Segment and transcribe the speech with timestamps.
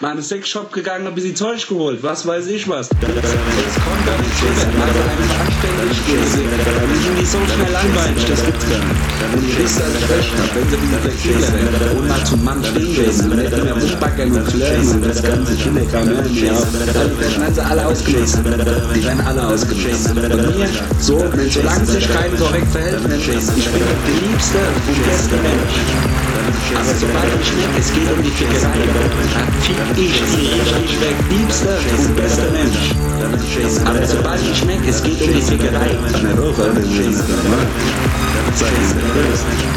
[0.00, 2.88] mal in einen Sexshop gegangen, ein bisschen Zeug geholt, was weiß ich was.
[2.88, 6.42] Das kommt da nicht rüber, also eine anständig gewesen.
[6.92, 9.08] Die sind nicht so schnell langweilig, das gibt's gar nicht.
[9.34, 12.44] Und ich weiß, dass ich recht hab, wenn sie ein bisschen flexibler und mal zum
[12.44, 16.24] Mann stehen gewesen und nicht mehr rumbackern und flirten und das ganze Schillecker, ne?
[16.32, 18.44] Ja, also, das werden sie alle ausgelesen.
[18.94, 20.18] Die werden alle ausgelesen.
[20.18, 20.68] Und mir,
[21.00, 25.76] so, wenn solange sich keiner korrekt verhält, Mensch, ich bin der liebste und beste Mensch.
[26.74, 28.78] Aber sobald ich merke, es geht um die Fickerei,
[29.34, 31.16] dann fick ich weg.
[31.30, 32.94] Liebster und bester Mensch.
[33.84, 35.96] Aber sobald ich merke, es geht um die Fickerei,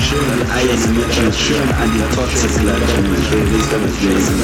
[0.00, 3.04] schön Eier mit schön an die Totze klatschen.
[3.20, 4.38] Ich will nicht damit lesen.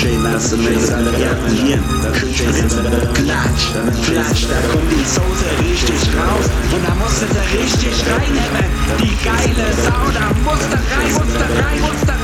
[0.00, 1.78] Schön lasse mich an ja, hier,
[3.24, 3.64] klatsch,
[4.04, 8.66] klatsch, da kommt die Soße richtig raus und da musst du sie richtig reinnehmen.
[9.00, 12.17] Die geile Sau, da muss da rein, muss da rein, muss da rein,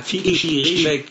[0.00, 1.04] في شيء غير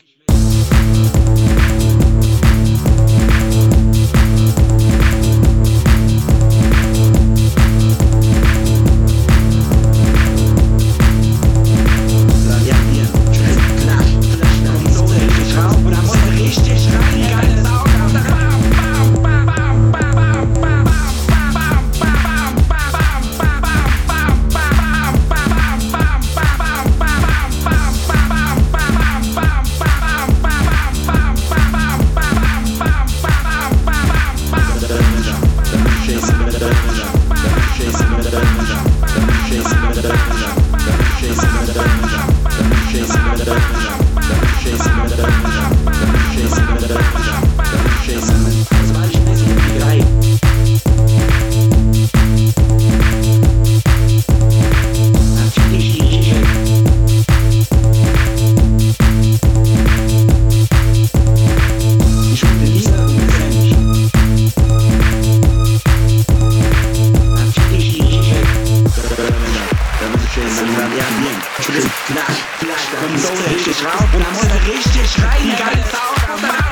[74.66, 76.66] richtig rein, ganz sauer aus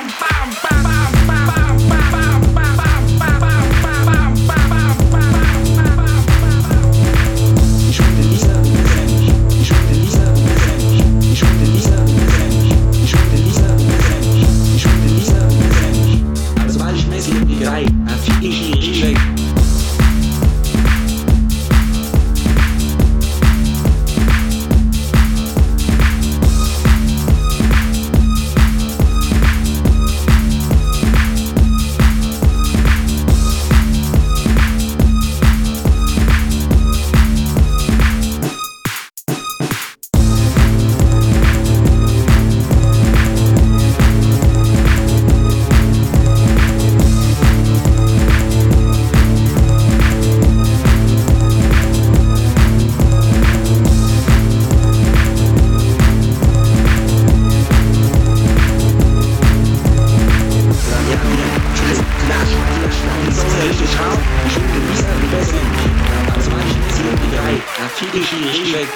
[67.96, 68.88] ttg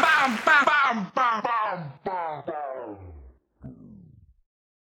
[0.00, 1.65] 棒棒棒棒棒。